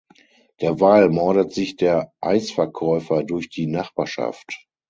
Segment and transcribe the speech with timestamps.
[0.61, 4.65] Derweil mordet sich der Eisverkäufer durch die Nachbarschaft.